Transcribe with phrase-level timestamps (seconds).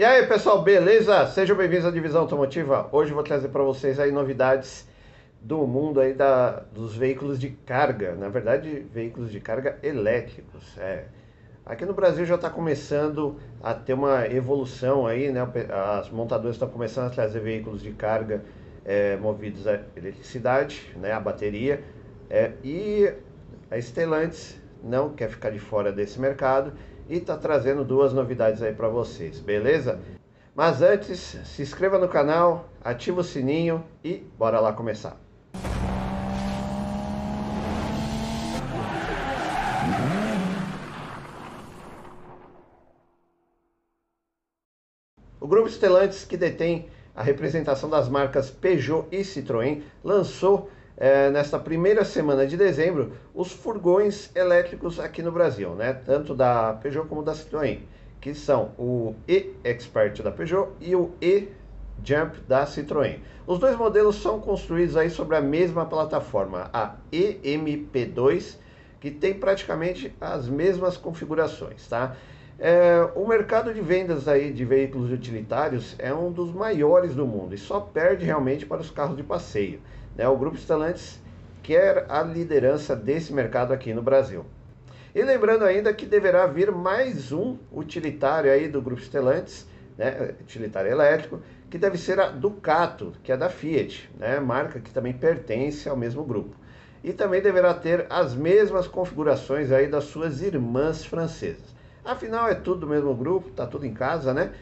[0.00, 1.26] E aí pessoal, beleza?
[1.26, 2.88] Sejam bem-vindos à Divisão Automotiva.
[2.90, 4.88] Hoje eu vou trazer para vocês aí novidades
[5.42, 10.78] do mundo aí da, dos veículos de carga, na verdade veículos de carga elétricos.
[10.78, 11.04] É.
[11.66, 15.46] Aqui no Brasil já está começando a ter uma evolução aí, né?
[15.98, 18.42] As montadoras estão começando a trazer veículos de carga
[18.86, 21.12] é, movidos a eletricidade, né?
[21.12, 21.84] A bateria.
[22.30, 23.12] É, e
[23.70, 26.72] a Stellantis não quer ficar de fora desse mercado
[27.10, 29.98] e está trazendo duas novidades aí para vocês, beleza?
[30.54, 35.16] Mas antes, se inscreva no canal, ativa o sininho e bora lá começar.
[45.40, 51.58] O grupo Stellantis, que detém a representação das marcas Peugeot e Citroën, lançou é, nesta
[51.58, 55.94] primeira semana de dezembro os furgões elétricos aqui no Brasil, né?
[55.94, 57.78] tanto da Peugeot como da Citroën,
[58.20, 63.18] que são o e-Expert da Peugeot e o e-Jump da Citroën.
[63.46, 68.58] Os dois modelos são construídos aí sobre a mesma plataforma, a EMP2,
[69.00, 72.14] que tem praticamente as mesmas configurações, tá?
[72.62, 77.54] É, o mercado de vendas aí de veículos utilitários é um dos maiores do mundo
[77.54, 79.80] e só perde realmente para os carros de passeio.
[80.14, 80.28] Né?
[80.28, 81.18] O Grupo Stellantis
[81.62, 84.44] quer a liderança desse mercado aqui no Brasil.
[85.14, 89.66] E lembrando ainda que deverá vir mais um utilitário aí do Grupo Stellantis,
[89.96, 94.90] né, utilitário elétrico, que deve ser a Ducato, que é da Fiat, né, marca que
[94.90, 96.54] também pertence ao mesmo grupo.
[97.02, 101.79] E também deverá ter as mesmas configurações aí das suas irmãs francesas.
[102.04, 104.52] Afinal, é tudo do mesmo grupo, tá tudo em casa, né?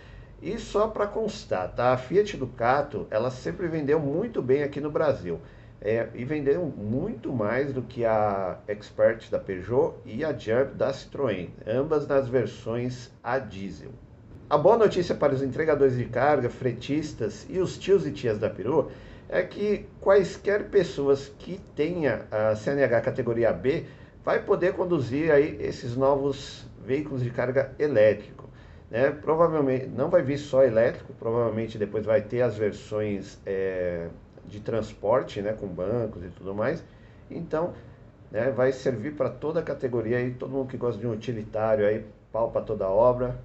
[0.41, 1.93] E só para constar, tá?
[1.93, 5.41] A Fiat Ducato, ela sempre vendeu muito bem aqui no Brasil.
[5.81, 10.91] É, e vendeu muito mais do que a Expert da Peugeot e a Jump da
[10.91, 13.93] Citroën, ambas nas versões a diesel.
[14.51, 18.51] A boa notícia para os entregadores de carga, fretistas e os tios e tias da
[18.51, 18.91] Peru
[19.29, 23.85] é que quaisquer pessoas que tenha a CNH categoria B
[24.25, 28.49] vai poder conduzir aí esses novos veículos de carga elétrico.
[28.91, 29.11] Né?
[29.11, 34.09] Provavelmente não vai vir só elétrico, provavelmente depois vai ter as versões é,
[34.47, 36.83] de transporte, né, com bancos e tudo mais.
[37.31, 37.75] Então,
[38.31, 41.87] né, vai servir para toda a categoria e todo mundo que gosta de um utilitário
[41.87, 43.39] aí, pau para toda obra,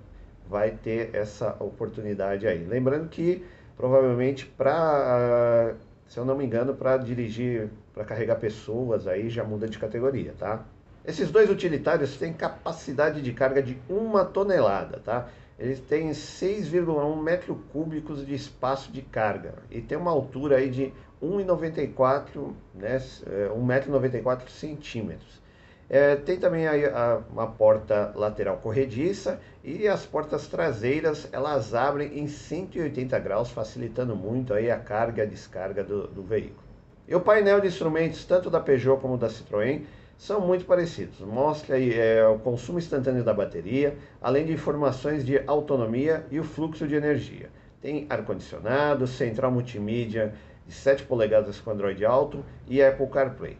[0.49, 2.65] vai ter essa oportunidade aí.
[2.65, 3.45] Lembrando que
[3.75, 5.75] provavelmente para,
[6.07, 10.33] se eu não me engano, para dirigir, para carregar pessoas aí já muda de categoria,
[10.37, 10.65] tá?
[11.05, 15.27] Esses dois utilitários têm capacidade de carga de uma tonelada, tá?
[15.59, 20.93] Eles têm 6,1 metros cúbicos de espaço de carga e tem uma altura aí de
[21.21, 25.41] 1,94, né, 1,94 é, centímetros.
[25.89, 32.17] É, tem também aí a, uma porta lateral corrediça e as portas traseiras elas abrem
[32.17, 36.72] em 180 graus, facilitando muito aí a carga e a descarga do, do veículo.
[37.07, 39.81] E o painel de instrumentos, tanto da Peugeot como da Citroën,
[40.17, 41.19] são muito parecidos.
[41.19, 46.87] Mostra é, o consumo instantâneo da bateria, além de informações de autonomia e o fluxo
[46.87, 47.49] de energia.
[47.81, 50.33] Tem ar-condicionado, central multimídia
[50.65, 53.57] de 7 polegadas com Android Auto e Apple CarPlay.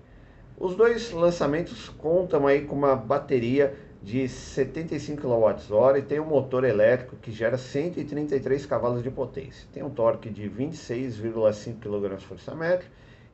[0.57, 6.63] Os dois lançamentos contam aí com uma bateria de 75 kWh e tem um motor
[6.63, 9.67] elétrico que gera 133 cavalos de potência.
[9.73, 12.83] Tem um torque de 26,5 kgfm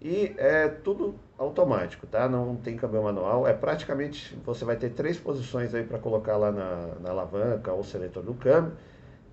[0.02, 2.28] e é tudo automático, tá?
[2.30, 3.46] Não tem câmbio manual.
[3.48, 7.84] É praticamente você vai ter três posições aí para colocar lá na, na alavanca ou
[7.84, 8.74] seletor do câmbio,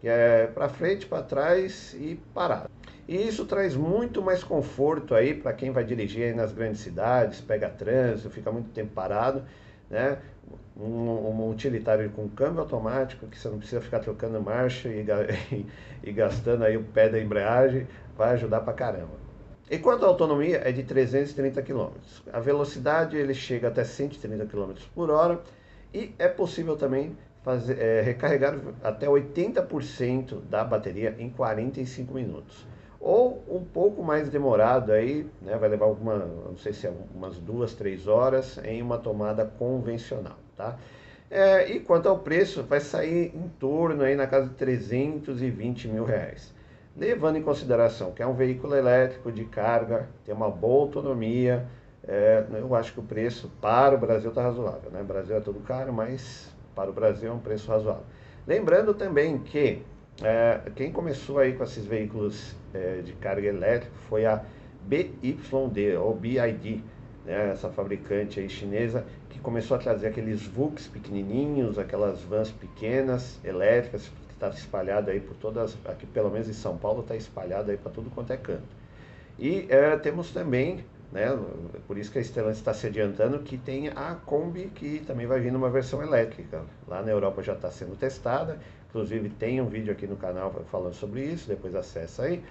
[0.00, 2.68] que é para frente, para trás e parar.
[3.08, 7.68] E isso traz muito mais conforto aí para quem vai dirigir nas grandes cidades, pega
[7.70, 9.44] trânsito, fica muito tempo parado,
[9.88, 10.18] né?
[10.76, 15.06] Um, um utilitário com câmbio automático, que você não precisa ficar trocando marcha e,
[15.52, 15.66] e,
[16.10, 19.25] e gastando aí o pé da embreagem, vai ajudar para caramba.
[19.68, 21.88] Enquanto a autonomia é de 330 km.
[22.32, 25.40] A velocidade ele chega até 130 km por hora
[25.92, 32.64] e é possível também fazer, é, recarregar até 80% da bateria em 45 minutos.
[33.00, 37.36] Ou um pouco mais demorado aí, né, vai levar alguma, não sei se é umas
[37.38, 40.76] duas, três horas em uma tomada convencional, tá?
[41.28, 46.04] É, e quanto ao preço, vai sair em torno aí na casa de 320 mil
[46.04, 46.54] reais
[46.96, 51.66] levando em consideração que é um veículo elétrico de carga, tem uma boa autonomia,
[52.06, 54.90] é, eu acho que o preço para o Brasil está razoável.
[54.90, 55.00] Né?
[55.00, 58.04] O Brasil é tudo caro, mas para o Brasil é um preço razoável.
[58.46, 59.82] Lembrando também que
[60.22, 64.42] é, quem começou aí com esses veículos é, de carga elétrica foi a
[64.82, 66.82] BYD, ou BID,
[67.24, 67.50] né?
[67.50, 74.10] essa fabricante aí chinesa, que começou a trazer aqueles VUCs pequenininhos, aquelas vans pequenas, elétricas,
[74.36, 77.90] está espalhado aí por todas, aqui pelo menos em São Paulo está espalhado aí para
[77.90, 78.76] tudo quanto é canto.
[79.38, 81.26] E é, temos também, né,
[81.86, 85.40] por isso que a Stellantis está se adiantando, que tem a Kombi que também vai
[85.40, 86.62] vir numa versão elétrica.
[86.86, 90.94] Lá na Europa já está sendo testada, inclusive tem um vídeo aqui no canal falando
[90.94, 92.42] sobre isso, depois acessa aí.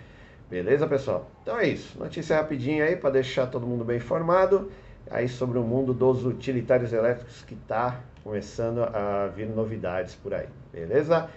[0.50, 1.30] Beleza, pessoal?
[1.42, 1.98] Então é isso.
[1.98, 4.72] Notícia rapidinha aí para deixar todo mundo bem informado
[5.10, 10.48] aí sobre o mundo dos utilitários elétricos que está começando a vir novidades por aí,
[10.72, 11.30] beleza?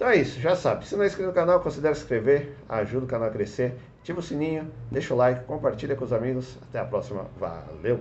[0.00, 0.86] Então é isso, já sabe.
[0.86, 4.18] Se não é inscrito no canal, considere se inscrever, ajuda o canal a crescer, ativa
[4.18, 6.56] o sininho, deixa o like, compartilha com os amigos.
[6.70, 8.00] Até a próxima, valeu!